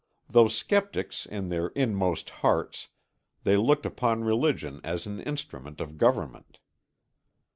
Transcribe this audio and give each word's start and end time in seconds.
Though 0.27 0.47
sceptics 0.47 1.27
in 1.27 1.49
their 1.49 1.67
inmost 1.75 2.31
hearts, 2.41 2.87
they 3.43 3.55
looked 3.55 3.85
upon 3.85 4.23
religion 4.23 4.81
as 4.83 5.05
an 5.05 5.19
instrument 5.19 5.79
of 5.79 5.99
government. 5.99 6.57